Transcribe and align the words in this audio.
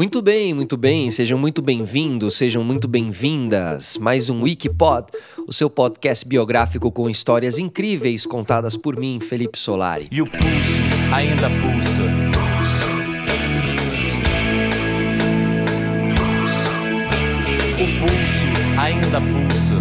Muito 0.00 0.22
bem, 0.22 0.54
muito 0.54 0.78
bem. 0.78 1.10
Sejam 1.10 1.36
muito 1.36 1.60
bem-vindos, 1.60 2.34
sejam 2.38 2.64
muito 2.64 2.88
bem-vindas. 2.88 3.98
Mais 3.98 4.30
um 4.30 4.44
Wikipod, 4.44 5.08
o 5.46 5.52
seu 5.52 5.68
podcast 5.68 6.26
biográfico 6.26 6.90
com 6.90 7.10
histórias 7.10 7.58
incríveis 7.58 8.24
contadas 8.24 8.78
por 8.78 8.98
mim, 8.98 9.20
Felipe 9.20 9.58
Solari. 9.58 10.08
E 10.10 10.22
o 10.22 10.26
pulso 10.26 11.14
ainda 11.14 11.50
pulsa. 11.50 12.02
O 17.74 17.86
pulso 18.00 18.80
ainda 18.80 19.20
pulsa. 19.20 19.74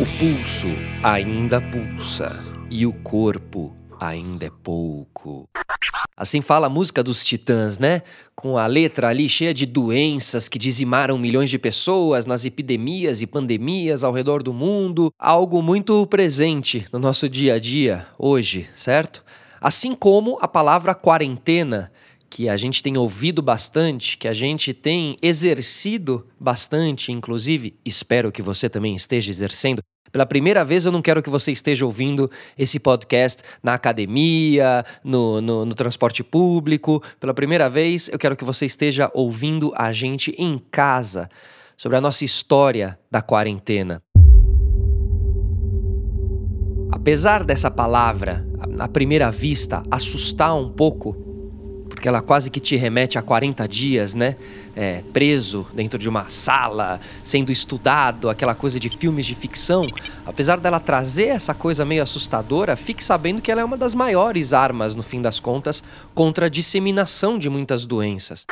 O 0.00 0.06
pulso 0.18 0.68
ainda 1.02 1.60
pulsa 1.60 2.42
e 2.70 2.86
o 2.86 2.94
corpo 2.94 3.76
ainda 3.98 4.46
é 4.46 4.50
pouco. 4.50 5.48
Assim 6.16 6.40
fala 6.40 6.66
a 6.66 6.70
música 6.70 7.02
dos 7.02 7.22
Titãs, 7.22 7.78
né? 7.78 8.02
Com 8.34 8.58
a 8.58 8.66
letra 8.66 9.08
ali 9.08 9.28
cheia 9.28 9.54
de 9.54 9.64
doenças 9.64 10.48
que 10.48 10.58
dizimaram 10.58 11.16
milhões 11.16 11.48
de 11.48 11.58
pessoas 11.58 12.26
nas 12.26 12.44
epidemias 12.44 13.22
e 13.22 13.26
pandemias 13.26 14.02
ao 14.02 14.12
redor 14.12 14.42
do 14.42 14.52
mundo, 14.52 15.12
algo 15.18 15.62
muito 15.62 16.04
presente 16.06 16.86
no 16.92 16.98
nosso 16.98 17.28
dia 17.28 17.54
a 17.54 17.58
dia 17.58 18.08
hoje, 18.18 18.68
certo? 18.76 19.24
Assim 19.60 19.94
como 19.94 20.38
a 20.40 20.48
palavra 20.48 20.94
quarentena, 20.94 21.92
que 22.30 22.48
a 22.48 22.56
gente 22.56 22.82
tem 22.82 22.96
ouvido 22.96 23.40
bastante, 23.40 24.18
que 24.18 24.28
a 24.28 24.32
gente 24.32 24.74
tem 24.74 25.16
exercido 25.22 26.26
bastante, 26.38 27.10
inclusive, 27.10 27.74
espero 27.84 28.30
que 28.30 28.42
você 28.42 28.68
também 28.68 28.94
esteja 28.94 29.30
exercendo, 29.30 29.80
pela 30.12 30.26
primeira 30.26 30.64
vez, 30.64 30.86
eu 30.86 30.92
não 30.92 31.02
quero 31.02 31.22
que 31.22 31.30
você 31.30 31.52
esteja 31.52 31.84
ouvindo 31.84 32.30
esse 32.56 32.78
podcast 32.78 33.42
na 33.62 33.74
academia, 33.74 34.84
no, 35.04 35.40
no, 35.40 35.64
no, 35.64 35.74
transporte 35.74 36.22
público. 36.22 37.02
Pela 37.20 37.34
primeira 37.34 37.68
vez, 37.68 38.08
eu 38.08 38.18
quero 38.18 38.36
que 38.36 38.44
você 38.44 38.66
esteja 38.66 39.10
ouvindo 39.14 39.72
a 39.76 39.92
gente 39.92 40.34
em 40.38 40.58
casa 40.70 41.28
sobre 41.76 41.96
a 41.96 42.00
nossa 42.00 42.24
história 42.24 42.98
da 43.10 43.22
quarentena. 43.22 44.02
Apesar 46.90 47.44
dessa 47.44 47.70
palavra, 47.70 48.46
à 48.78 48.88
primeira 48.88 49.30
vista, 49.30 49.82
assustar 49.90 50.56
um 50.56 50.70
pouco, 50.70 51.27
porque 51.98 52.06
ela 52.06 52.22
quase 52.22 52.48
que 52.48 52.60
te 52.60 52.76
remete 52.76 53.18
a 53.18 53.22
40 53.22 53.66
dias, 53.66 54.14
né? 54.14 54.36
É, 54.76 55.02
preso 55.12 55.66
dentro 55.74 55.98
de 55.98 56.08
uma 56.08 56.28
sala, 56.28 57.00
sendo 57.24 57.50
estudado, 57.50 58.30
aquela 58.30 58.54
coisa 58.54 58.78
de 58.78 58.88
filmes 58.88 59.26
de 59.26 59.34
ficção. 59.34 59.82
Apesar 60.24 60.60
dela 60.60 60.78
trazer 60.78 61.26
essa 61.26 61.52
coisa 61.52 61.84
meio 61.84 62.00
assustadora, 62.00 62.76
fique 62.76 63.02
sabendo 63.02 63.42
que 63.42 63.50
ela 63.50 63.62
é 63.62 63.64
uma 63.64 63.76
das 63.76 63.96
maiores 63.96 64.52
armas, 64.52 64.94
no 64.94 65.02
fim 65.02 65.20
das 65.20 65.40
contas, 65.40 65.82
contra 66.14 66.46
a 66.46 66.48
disseminação 66.48 67.36
de 67.36 67.50
muitas 67.50 67.84
doenças. 67.84 68.46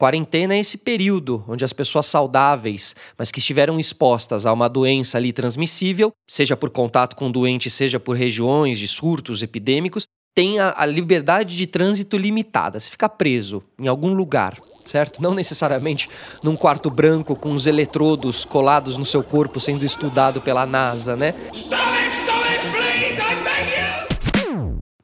Quarentena 0.00 0.54
é 0.54 0.58
esse 0.58 0.78
período 0.78 1.44
onde 1.46 1.66
as 1.66 1.74
pessoas 1.74 2.06
saudáveis, 2.06 2.96
mas 3.18 3.30
que 3.30 3.40
estiveram 3.40 3.78
expostas 3.78 4.46
a 4.46 4.52
uma 4.54 4.68
doença 4.68 5.18
ali 5.18 5.34
transmissível, 5.34 6.12
seja 6.26 6.56
por 6.56 6.70
contato 6.70 7.14
com 7.14 7.28
o 7.28 7.32
doente, 7.32 7.68
seja 7.68 8.00
por 8.00 8.16
regiões 8.16 8.78
de 8.78 8.88
surtos 8.88 9.42
epidêmicos, 9.42 10.06
tem 10.36 10.58
a, 10.58 10.74
a, 10.76 10.84
liberdade 10.84 11.56
de 11.56 11.66
trânsito 11.66 12.18
limitada. 12.18 12.78
Você 12.78 12.90
fica 12.90 13.08
preso 13.08 13.64
em 13.78 13.88
algum 13.88 14.12
lugar, 14.12 14.58
certo? 14.84 15.22
Não 15.22 15.34
necessariamente 15.34 16.10
num 16.44 16.54
quarto 16.54 16.90
branco 16.90 17.34
com 17.34 17.52
os 17.52 17.66
eletrodos 17.66 18.44
colados 18.44 18.98
no 18.98 19.06
seu 19.06 19.24
corpo 19.24 19.58
sendo 19.58 19.82
estudado 19.86 20.42
pela 20.42 20.66
NASA, 20.66 21.16
né? 21.16 21.32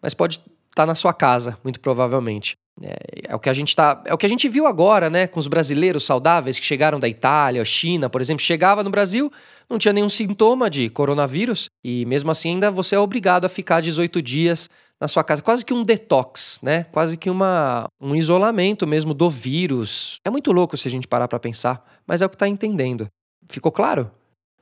Mas 0.03 0.12
pode 0.12 0.34
estar 0.34 0.47
tá 0.75 0.84
na 0.86 0.94
sua 0.94 1.14
casa, 1.14 1.56
muito 1.64 1.80
provavelmente. 1.80 2.58
É, 2.83 2.97
é, 3.28 3.34
o 3.34 3.38
que 3.38 3.48
a 3.48 3.55
gente 3.55 3.75
tá, 3.75 4.03
é 4.05 4.12
o 4.12 4.19
que 4.19 4.27
a 4.27 4.28
gente 4.28 4.48
viu 4.50 4.66
agora, 4.66 5.09
né, 5.09 5.26
com 5.26 5.38
os 5.41 5.47
brasileiros 5.47 6.04
saudáveis 6.04 6.59
que 6.59 6.66
chegaram 6.66 6.99
da 6.99 7.09
Itália, 7.09 7.64
China, 7.64 8.10
por 8.10 8.20
exemplo, 8.20 8.43
chegava 8.43 8.82
no 8.82 8.91
Brasil, 8.91 9.32
não 9.69 9.78
tinha 9.78 9.93
nenhum 9.93 10.09
sintoma 10.09 10.69
de 10.69 10.88
coronavírus 10.91 11.70
e 11.84 12.04
mesmo 12.06 12.31
assim 12.31 12.50
ainda 12.50 12.70
você 12.70 12.97
é 12.97 12.99
obrigado 12.99 13.44
a 13.44 13.49
ficar 13.49 13.81
18 13.81 14.20
dias 14.22 14.69
na 15.02 15.08
sua 15.08 15.24
casa, 15.24 15.42
quase 15.42 15.64
que 15.64 15.74
um 15.74 15.82
detox, 15.82 16.60
né? 16.62 16.84
Quase 16.92 17.16
que 17.16 17.28
uma, 17.28 17.88
um 18.00 18.14
isolamento 18.14 18.86
mesmo 18.86 19.12
do 19.12 19.28
vírus. 19.28 20.20
É 20.24 20.30
muito 20.30 20.52
louco 20.52 20.76
se 20.76 20.86
a 20.86 20.90
gente 20.92 21.08
parar 21.08 21.26
para 21.26 21.40
pensar, 21.40 21.84
mas 22.06 22.22
é 22.22 22.26
o 22.26 22.28
que 22.28 22.36
tá 22.36 22.46
entendendo. 22.46 23.08
Ficou 23.48 23.72
claro? 23.72 24.12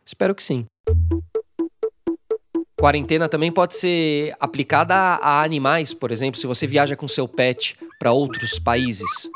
Espero 0.03 0.35
que 0.35 0.43
sim. 0.43 0.65
Quarentena 2.81 3.29
também 3.29 3.53
pode 3.53 3.77
ser 3.77 4.35
aplicada 4.41 4.95
a 4.95 5.43
animais, 5.43 5.93
por 5.93 6.11
exemplo, 6.11 6.41
se 6.41 6.47
você 6.47 6.67
viaja 6.67 6.97
com 6.97 7.07
seu 7.07 7.29
pet 7.29 7.77
para 7.99 8.11
outros 8.11 8.59
países. 8.59 9.29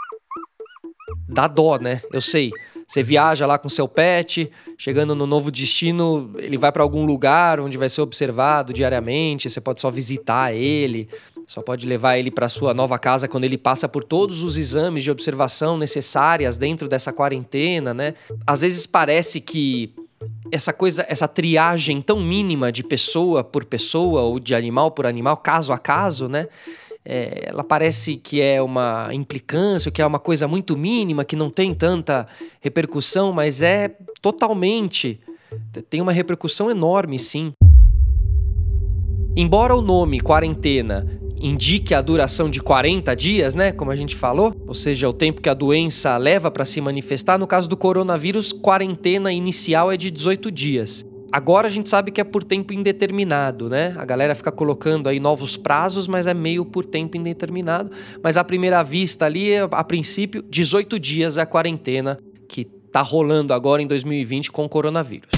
Dá 1.29 1.47
dó, 1.47 1.77
né? 1.77 2.01
Eu 2.15 2.23
sei. 2.23 2.51
Você 2.87 3.03
viaja 3.03 3.47
lá 3.47 3.59
com 3.59 3.69
seu 3.69 3.89
pet, 3.89 4.51
chegando 4.77 5.15
no 5.15 5.27
novo 5.27 5.51
destino, 5.51 6.33
ele 6.39 6.57
vai 6.57 6.71
para 6.71 6.83
algum 6.83 7.05
lugar 7.05 7.61
onde 7.61 7.79
vai 7.79 7.89
ser 7.89 8.03
observado 8.03 8.73
diariamente, 8.73 9.49
você 9.49 9.61
pode 9.61 9.81
só 9.81 9.91
visitar 9.91 10.55
ele, 10.55 11.09
só 11.47 11.63
pode 11.63 11.87
levar 11.87 12.19
ele 12.19 12.31
para 12.31 12.49
sua 12.49 12.73
nova 12.75 12.99
casa 12.99 13.29
quando 13.29 13.45
ele 13.45 13.59
passa 13.59 13.89
por 13.89 14.05
todos 14.05 14.43
os 14.43 14.57
exames 14.57 15.03
de 15.03 15.11
observação 15.11 15.77
necessárias 15.77 16.57
dentro 16.57 16.89
dessa 16.89 17.13
quarentena, 17.13 17.93
né? 17.93 18.15
Às 18.47 18.61
vezes 18.61 18.87
parece 18.87 19.41
que 19.41 19.93
essa 20.51 20.73
coisa, 20.73 21.05
essa 21.09 21.29
triagem 21.29 22.01
tão 22.01 22.21
mínima 22.21 22.71
de 22.71 22.83
pessoa 22.83 23.43
por 23.45 23.65
pessoa 23.65 24.23
ou 24.23 24.39
de 24.39 24.55
animal 24.55 24.91
por 24.91 25.07
animal, 25.07 25.37
caso 25.37 25.73
a 25.73 25.79
caso, 25.79 26.29
né? 26.29 26.49
É, 27.05 27.49
ela 27.51 27.63
parece 27.63 28.17
que 28.17 28.41
é 28.41 28.63
uma 28.63 29.11
implicância, 29.13 29.91
que 29.91 30.01
é 30.01 30.07
uma 30.07 30.19
coisa 30.19 30.49
muito 30.49 30.77
mínima, 30.77 31.25
que 31.25 31.37
não 31.37 31.51
tem 31.51 31.75
tanta 31.75 32.27
repercussão, 32.61 33.33
mas 33.33 33.61
é 33.61 33.89
totalmente. 34.23 35.21
tem 35.91 36.01
uma 36.01 36.13
repercussão 36.13 36.71
enorme, 36.71 37.19
sim. 37.19 37.53
Embora 39.37 39.75
o 39.75 39.83
nome 39.83 40.21
quarentena 40.21 41.07
indique 41.37 41.93
a 41.93 42.01
duração 42.01 42.49
de 42.49 42.61
40 42.61 43.15
dias, 43.15 43.55
né, 43.55 43.71
como 43.71 43.91
a 43.91 43.97
gente 43.97 44.17
falou, 44.17 44.55
ou 44.67 44.75
seja, 44.75 45.09
o 45.09 45.13
tempo 45.13 45.43
que 45.43 45.49
a 45.49 45.55
doença 45.55 46.17
leva 46.17 46.51
para 46.51 46.65
se 46.65 46.81
manifestar, 46.81 47.39
no 47.39 47.47
caso 47.47 47.69
do 47.69 47.77
coronavírus, 47.77 48.53
quarentena 48.53 49.31
inicial 49.31 49.93
é 49.93 49.97
de 49.97 50.11
18 50.11 50.51
dias. 50.51 51.05
Agora 51.35 51.67
a 51.67 51.71
gente 51.71 51.89
sabe 51.89 52.13
que 52.13 52.21
é 52.21 52.25
por 52.25 52.45
tempo 52.45 52.73
indeterminado, 52.73 53.69
né? 53.69 53.93
A 53.99 54.05
galera 54.05 54.37
fica 54.37 54.53
colocando 54.53 55.09
aí 55.09 55.19
novos 55.19 55.57
prazos, 55.57 56.07
mas 56.07 56.29
é 56.29 56.33
meio 56.33 56.65
por 56.65 56.87
tempo 56.87 57.17
indeterminado. 57.17 57.91
Mas 58.23 58.37
à 58.37 58.45
primeira 58.45 58.85
vista 58.85 59.25
ali, 59.25 59.51
a 59.57 59.83
princípio, 59.83 60.45
18 60.49 60.97
dias 61.01 61.37
é 61.37 61.43
a 61.43 61.47
quarentena 61.47 62.21
que 62.49 62.65
tá 62.65 63.03
rolando 63.03 63.53
agora 63.53 63.83
em 63.83 63.87
2020 63.89 64.53
com 64.53 64.65
o 64.65 64.69
coronavírus. 64.69 65.29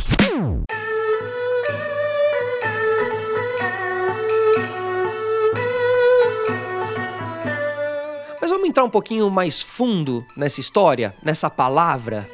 Mas 8.38 8.50
vamos 8.50 8.68
entrar 8.68 8.84
um 8.84 8.90
pouquinho 8.90 9.30
mais 9.30 9.62
fundo 9.62 10.22
nessa 10.36 10.60
história, 10.60 11.14
nessa 11.24 11.48
palavra 11.48 12.28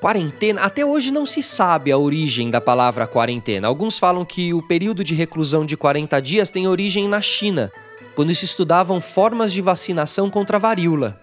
Quarentena, 0.00 0.60
até 0.62 0.86
hoje 0.86 1.10
não 1.10 1.26
se 1.26 1.42
sabe 1.42 1.90
a 1.90 1.98
origem 1.98 2.50
da 2.50 2.60
palavra 2.60 3.06
quarentena. 3.06 3.66
Alguns 3.66 3.98
falam 3.98 4.24
que 4.24 4.54
o 4.54 4.62
período 4.62 5.02
de 5.02 5.12
reclusão 5.12 5.66
de 5.66 5.76
40 5.76 6.20
dias 6.22 6.50
tem 6.50 6.68
origem 6.68 7.08
na 7.08 7.20
China, 7.20 7.72
quando 8.14 8.32
se 8.34 8.44
estudavam 8.44 9.00
formas 9.00 9.52
de 9.52 9.60
vacinação 9.60 10.30
contra 10.30 10.56
a 10.56 10.60
varíola. 10.60 11.20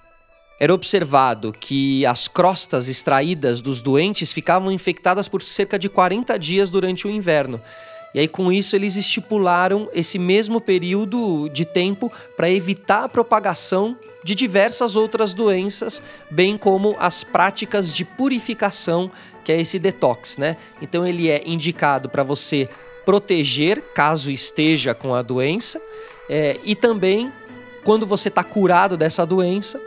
Era 0.60 0.74
observado 0.74 1.54
que 1.54 2.06
as 2.06 2.28
crostas 2.28 2.90
extraídas 2.90 3.62
dos 3.62 3.82
doentes 3.82 4.34
ficavam 4.34 4.70
infectadas 4.72 5.30
por 5.30 5.42
cerca 5.42 5.80
de 5.80 5.88
40 5.88 6.38
dias 6.38 6.70
durante 6.70 7.08
o 7.08 7.10
inverno. 7.10 7.62
E 8.16 8.20
aí, 8.20 8.30
com 8.30 8.50
isso, 8.50 8.78
eles 8.78 8.96
estipularam 8.96 9.90
esse 9.94 10.18
mesmo 10.18 10.62
período 10.62 11.50
de 11.50 11.66
tempo 11.66 12.10
para 12.38 12.50
evitar 12.50 13.04
a 13.04 13.10
propagação 13.10 13.98
de 14.24 14.34
diversas 14.34 14.96
outras 14.96 15.34
doenças, 15.34 16.02
bem 16.32 16.58
como 16.58 16.96
as 16.98 17.26
práticas 17.26 17.94
de 17.94 18.06
purificação, 18.06 19.12
que 19.44 19.52
é 19.52 19.60
esse 19.60 19.78
detox, 19.78 20.38
né? 20.38 20.56
Então, 20.82 21.06
ele 21.06 21.30
é 21.30 21.44
indicado 21.46 22.08
para 22.08 22.24
você 22.24 22.70
proteger 23.06 23.82
caso 23.94 24.32
esteja 24.32 24.96
com 24.96 25.14
a 25.14 25.22
doença 25.22 25.82
é, 26.30 26.58
e 26.64 26.74
também 26.74 27.30
quando 27.84 28.08
você 28.08 28.30
está 28.30 28.46
curado 28.46 28.96
dessa 28.96 29.26
doença, 29.26 29.80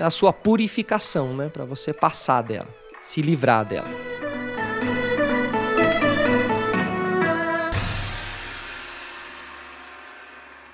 a 0.00 0.08
sua 0.08 0.32
purificação, 0.32 1.34
né? 1.34 1.50
Para 1.52 1.64
você 1.64 1.92
passar 1.92 2.42
dela, 2.42 2.68
se 3.02 3.20
livrar 3.20 3.64
dela. 3.64 4.11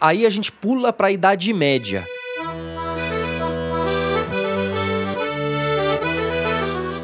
Aí 0.00 0.24
a 0.24 0.30
gente 0.30 0.52
pula 0.52 0.92
para 0.92 1.08
a 1.08 1.10
Idade 1.10 1.52
Média. 1.52 2.06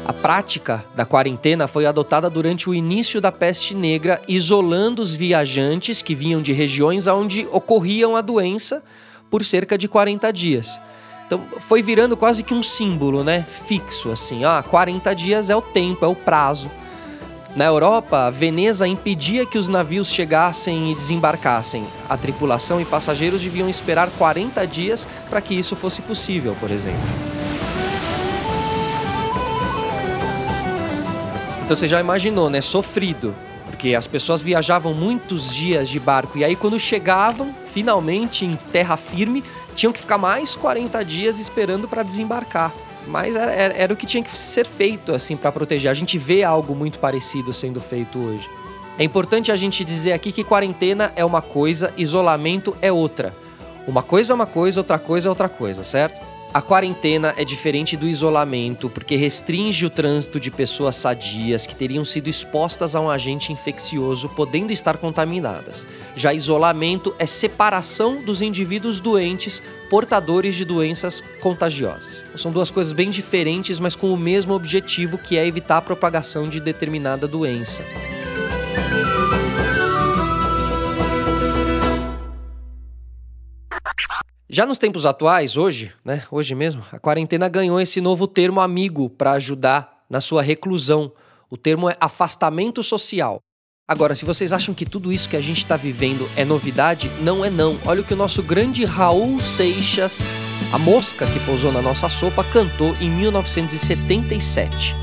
A 0.05 0.13
prática 0.13 0.85
da 0.95 1.05
quarentena 1.05 1.67
foi 1.67 1.85
adotada 1.85 2.29
durante 2.29 2.69
o 2.69 2.73
início 2.73 3.19
da 3.19 3.33
peste 3.33 3.75
negra, 3.75 4.21
isolando 4.29 5.01
os 5.01 5.13
viajantes 5.13 6.01
que 6.01 6.15
vinham 6.15 6.41
de 6.41 6.53
regiões 6.53 7.05
onde 7.05 7.45
ocorriam 7.51 8.15
a 8.15 8.21
doença 8.21 8.81
por 9.29 9.43
cerca 9.43 9.77
de 9.77 9.89
40 9.89 10.31
dias. 10.31 10.79
Então 11.27 11.41
foi 11.59 11.81
virando 11.81 12.15
quase 12.15 12.43
que 12.43 12.53
um 12.53 12.63
símbolo, 12.63 13.25
né? 13.25 13.45
Fixo, 13.67 14.09
assim. 14.09 14.45
Ah, 14.45 14.63
40 14.63 15.13
dias 15.13 15.49
é 15.49 15.55
o 15.55 15.61
tempo, 15.61 16.05
é 16.05 16.07
o 16.07 16.15
prazo. 16.15 16.71
Na 17.55 17.63
Europa, 17.63 18.29
Veneza 18.29 18.85
impedia 18.85 19.45
que 19.45 19.57
os 19.57 19.69
navios 19.69 20.09
chegassem 20.09 20.91
e 20.91 20.95
desembarcassem. 20.95 21.87
A 22.09 22.17
tripulação 22.17 22.81
e 22.81 22.85
passageiros 22.85 23.41
deviam 23.41 23.69
esperar 23.69 24.09
40 24.17 24.67
dias 24.67 25.07
para 25.29 25.39
que 25.39 25.53
isso 25.53 25.73
fosse 25.73 26.01
possível, 26.01 26.53
por 26.59 26.69
exemplo. 26.69 26.99
Então 31.63 31.77
você 31.77 31.87
já 31.87 32.01
imaginou, 32.01 32.49
né? 32.49 32.59
Sofrido. 32.59 33.33
Porque 33.65 33.95
as 33.95 34.05
pessoas 34.05 34.41
viajavam 34.41 34.93
muitos 34.93 35.53
dias 35.55 35.87
de 35.87 35.99
barco 35.99 36.37
e 36.37 36.43
aí 36.43 36.57
quando 36.57 36.77
chegavam, 36.77 37.55
finalmente 37.73 38.43
em 38.43 38.57
terra 38.71 38.97
firme, 38.97 39.41
tinham 39.73 39.93
que 39.93 39.99
ficar 39.99 40.17
mais 40.17 40.57
40 40.57 41.03
dias 41.05 41.39
esperando 41.39 41.87
para 41.87 42.03
desembarcar. 42.03 42.73
Mas 43.07 43.35
era, 43.35 43.51
era, 43.51 43.73
era, 43.73 43.93
o 43.93 43.95
que 43.95 44.05
tinha 44.05 44.23
que 44.23 44.35
ser 44.35 44.65
feito 44.65 45.13
assim 45.13 45.37
para 45.37 45.51
proteger. 45.51 45.89
A 45.91 45.93
gente 45.93 46.17
vê 46.17 46.43
algo 46.43 46.75
muito 46.75 46.99
parecido 46.99 47.53
sendo 47.53 47.79
feito 47.79 48.17
hoje. 48.17 48.49
É 48.97 49.03
importante 49.03 49.51
a 49.51 49.55
gente 49.55 49.83
dizer 49.83 50.13
aqui 50.13 50.31
que 50.31 50.43
quarentena 50.43 51.11
é 51.15 51.23
uma 51.23 51.41
coisa, 51.41 51.93
isolamento 51.97 52.75
é 52.81 52.91
outra. 52.91 53.33
Uma 53.87 54.01
coisa 54.01 54.33
é 54.33 54.35
uma 54.35 54.45
coisa, 54.47 54.79
outra 54.79 54.97
coisa 54.97 55.27
é 55.27 55.29
outra 55.29 55.49
coisa, 55.49 55.83
certo? 55.83 56.24
A 56.55 56.61
quarentena 56.61 57.33
é 57.35 57.43
diferente 57.43 57.97
do 57.97 58.07
isolamento 58.07 58.89
porque 58.89 59.17
restringe 59.17 59.85
o 59.85 59.89
trânsito 59.89 60.39
de 60.39 60.49
pessoas 60.49 60.95
sadias 60.95 61.67
que 61.67 61.75
teriam 61.75 62.05
sido 62.05 62.29
expostas 62.29 62.95
a 62.95 63.01
um 63.01 63.09
agente 63.09 63.51
infeccioso, 63.51 64.29
podendo 64.29 64.71
estar 64.71 64.95
contaminadas. 64.95 65.85
Já 66.15 66.33
isolamento 66.33 67.13
é 67.19 67.25
separação 67.25 68.23
dos 68.23 68.41
indivíduos 68.41 69.01
doentes 69.01 69.61
portadores 69.89 70.55
de 70.55 70.63
doenças 70.63 71.21
contagiosas. 71.41 72.23
São 72.37 72.53
duas 72.53 72.71
coisas 72.71 72.93
bem 72.93 73.09
diferentes, 73.09 73.77
mas 73.77 73.93
com 73.93 74.13
o 74.13 74.17
mesmo 74.17 74.53
objetivo, 74.53 75.17
que 75.17 75.37
é 75.37 75.45
evitar 75.45 75.79
a 75.79 75.81
propagação 75.81 76.47
de 76.47 76.61
determinada 76.61 77.27
doença. 77.27 77.83
Já 84.55 84.65
nos 84.65 84.77
tempos 84.77 85.05
atuais, 85.05 85.57
hoje, 85.57 85.91
né, 86.05 86.23
hoje 86.31 86.55
mesmo, 86.55 86.81
a 86.89 86.97
quarentena 86.97 87.49
ganhou 87.49 87.77
esse 87.77 87.99
novo 87.99 88.25
termo 88.25 88.61
amigo 88.61 89.09
para 89.09 89.33
ajudar 89.33 90.05
na 90.09 90.21
sua 90.21 90.41
reclusão. 90.41 91.11
O 91.49 91.57
termo 91.57 91.89
é 91.89 91.97
afastamento 91.99 92.81
social. 92.81 93.41
Agora, 93.85 94.15
se 94.15 94.23
vocês 94.23 94.53
acham 94.53 94.73
que 94.73 94.85
tudo 94.85 95.11
isso 95.11 95.27
que 95.27 95.35
a 95.35 95.41
gente 95.41 95.57
está 95.57 95.75
vivendo 95.75 96.25
é 96.37 96.45
novidade, 96.45 97.11
não 97.19 97.43
é 97.43 97.49
não. 97.49 97.77
Olha 97.85 97.99
o 97.99 98.05
que 98.05 98.13
o 98.13 98.15
nosso 98.15 98.41
grande 98.41 98.85
Raul 98.85 99.41
Seixas, 99.41 100.25
a 100.71 100.79
mosca 100.79 101.27
que 101.27 101.39
pousou 101.41 101.73
na 101.73 101.81
nossa 101.81 102.07
sopa, 102.07 102.41
cantou 102.41 102.95
em 103.01 103.09
1977. 103.09 104.95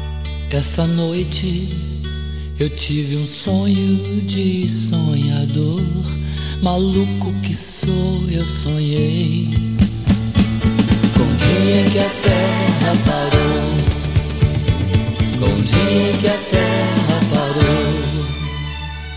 Essa 0.50 0.87
noite 0.87 1.69
eu 2.58 2.70
tive 2.70 3.19
um 3.19 3.26
sonho 3.26 4.22
de 4.22 4.66
sonhador 4.70 6.21
Maluco 6.62 7.32
que 7.42 7.52
sou, 7.52 8.22
eu 8.30 8.46
sonhei. 8.46 9.50
Com 11.16 11.24
o 11.24 11.34
dia 11.36 11.90
que 11.90 11.98
a 11.98 12.08
terra 12.22 12.94
parou. 13.04 13.66
Com 15.40 15.52
o 15.58 15.62
dia 15.64 16.12
que 16.20 16.28
a 16.28 16.38
terra 16.52 17.01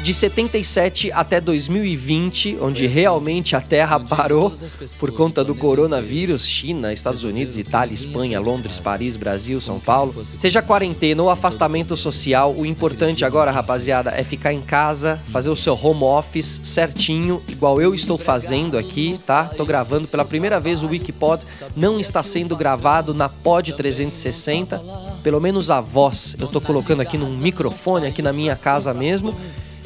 de 0.05 0.13
77 0.13 1.11
até 1.11 1.41
2020, 1.41 2.59
onde 2.61 2.85
realmente 2.85 3.55
a 3.55 3.59
Terra 3.59 3.99
parou 3.99 4.53
por 4.99 5.11
conta 5.11 5.43
do 5.43 5.55
coronavírus, 5.55 6.45
China, 6.45 6.93
Estados 6.93 7.23
Unidos, 7.23 7.57
Itália, 7.57 7.95
Espanha, 7.95 8.39
Londres, 8.39 8.79
Paris, 8.79 9.15
Brasil, 9.15 9.59
São 9.59 9.79
Paulo. 9.79 10.23
Seja 10.37 10.61
quarentena 10.61 11.23
ou 11.23 11.29
afastamento 11.31 11.97
social, 11.97 12.53
o 12.55 12.67
importante 12.67 13.25
agora, 13.25 13.49
rapaziada, 13.49 14.11
é 14.11 14.23
ficar 14.23 14.53
em 14.53 14.61
casa, 14.61 15.19
fazer 15.29 15.49
o 15.49 15.55
seu 15.55 15.73
home 15.73 16.03
office 16.03 16.61
certinho, 16.63 17.41
igual 17.49 17.81
eu 17.81 17.95
estou 17.95 18.19
fazendo 18.19 18.77
aqui, 18.77 19.19
tá? 19.25 19.45
Tô 19.45 19.65
gravando 19.65 20.07
pela 20.07 20.23
primeira 20.23 20.59
vez 20.59 20.83
o 20.83 20.87
Wikipod, 20.87 21.43
não 21.75 21.99
está 21.99 22.21
sendo 22.21 22.55
gravado 22.55 23.11
na 23.11 23.27
Pod 23.27 23.73
360, 23.73 24.79
pelo 25.23 25.41
menos 25.41 25.71
a 25.71 25.81
voz. 25.81 26.35
Eu 26.39 26.45
tô 26.45 26.61
colocando 26.61 27.01
aqui 27.01 27.17
num 27.17 27.35
microfone 27.35 28.05
aqui 28.05 28.21
na 28.21 28.31
minha 28.31 28.55
casa 28.55 28.93
mesmo 28.93 29.35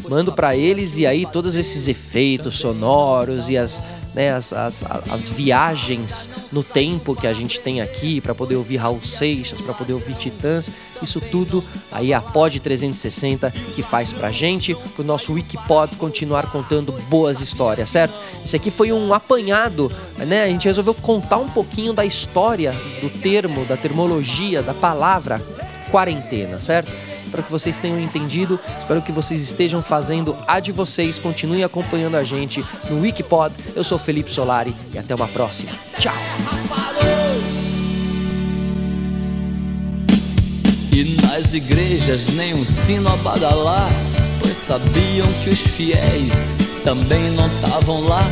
mando 0.09 0.33
para 0.33 0.56
eles 0.56 0.97
e 0.97 1.06
aí 1.06 1.25
todos 1.25 1.56
esses 1.56 1.88
efeitos 1.88 2.57
sonoros 2.57 3.50
e 3.50 3.57
as, 3.57 3.81
né, 4.13 4.31
as, 4.31 4.51
as, 4.51 4.83
as 5.09 5.29
viagens 5.29 6.29
no 6.51 6.63
tempo 6.63 7.15
que 7.15 7.27
a 7.27 7.33
gente 7.33 7.61
tem 7.61 7.79
aqui 7.79 8.19
para 8.19 8.33
poder 8.33 8.56
ouvir 8.56 8.77
Raul 8.77 9.06
Seixas, 9.06 9.61
para 9.61 9.73
poder 9.73 9.94
ouvir 9.94 10.15
Titãs, 10.15 10.71
isso 11.01 11.21
tudo 11.21 11.63
aí 11.91 12.11
a 12.11 12.19
Pod 12.19 12.59
360 12.59 13.51
que 13.75 13.83
faz 13.83 14.11
pra 14.11 14.31
gente, 14.31 14.75
pro 14.95 15.03
nosso 15.03 15.33
Wikipod 15.33 15.95
continuar 15.97 16.51
contando 16.51 16.91
boas 17.07 17.39
histórias, 17.39 17.91
certo? 17.91 18.19
Esse 18.44 18.56
aqui 18.56 18.71
foi 18.71 18.91
um 18.91 19.13
apanhado, 19.13 19.91
né? 20.17 20.44
A 20.44 20.47
gente 20.47 20.65
resolveu 20.65 20.95
contar 20.95 21.38
um 21.38 21.47
pouquinho 21.47 21.94
da 21.94 22.03
história 22.03 22.73
do 23.00 23.09
termo, 23.09 23.63
da 23.65 23.77
termologia, 23.77 24.63
da 24.63 24.73
palavra 24.73 25.39
quarentena, 25.91 26.59
certo? 26.59 27.08
Espero 27.30 27.44
que 27.44 27.52
vocês 27.52 27.78
tenham 27.78 28.00
entendido. 28.00 28.60
Espero 28.80 29.04
que 29.04 29.12
vocês 29.12 29.40
estejam 29.40 29.84
fazendo 29.84 30.36
a 30.48 30.60
de 30.60 30.72
vocês. 30.72 31.20
Continuem 31.20 31.64
acompanhando 31.64 32.16
a 32.16 32.24
gente 32.24 32.66
no 32.90 33.02
Wikipod. 33.02 33.54
Eu 33.76 33.84
sou 33.84 34.00
Felipe 34.00 34.31
Solari 34.31 34.76
e 34.92 34.98
até 34.98 35.14
uma 35.14 35.28
próxima. 35.28 35.72
Tchau! 36.00 36.12
E 40.92 41.18
nas 41.22 41.54
igrejas 41.54 42.30
nem 42.30 42.56
um 42.56 42.66
sino 42.66 43.10
a 43.10 43.16
badalar, 43.18 43.92
pois 44.42 44.58
sabiam 44.58 45.31
que 45.44 45.50
os 45.50 45.60
fiéis 45.60 46.56
também 46.84 47.30
não 47.30 47.46
estavam 47.46 48.02
lá. 48.02 48.24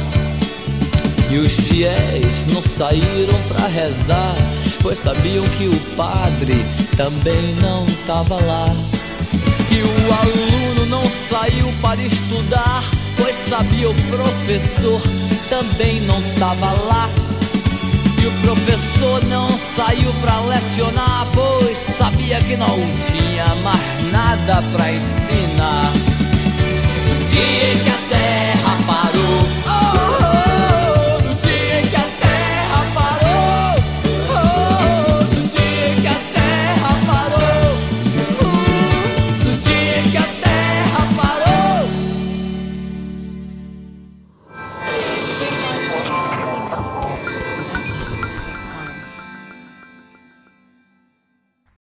E 1.30 1.38
os 1.38 1.54
fiéis 1.54 2.48
não 2.52 2.64
saíram 2.64 3.40
para 3.48 3.68
rezar, 3.68 4.36
pois 4.82 4.98
sabiam 4.98 5.46
que 5.50 5.68
o 5.68 5.96
padre 5.96 6.66
também 6.98 7.54
não 7.62 7.86
tava 8.08 8.44
lá. 8.44 8.66
E 9.70 9.82
o 9.82 10.14
aluno 10.14 10.86
não 10.88 11.04
saiu 11.30 11.72
para 11.80 12.02
estudar, 12.02 12.84
pois 13.16 13.36
sabia 13.48 13.90
o 13.90 13.94
professor 13.94 15.00
também 15.48 16.02
não 16.02 16.22
tava 16.40 16.72
lá. 16.72 17.08
E 18.20 18.26
o 18.26 18.32
professor 18.42 19.24
não 19.26 19.48
saiu 19.76 20.12
para 20.22 20.40
lecionar, 20.42 21.28
pois 21.34 21.78
sabia 21.98 22.40
que 22.40 22.58
não 22.58 22.76
tinha 23.06 23.56
mais 23.64 24.12
nada 24.12 24.64
para 24.74 24.92
ensinar. 24.92 25.94
Um 27.12 27.26
dia 27.28 27.98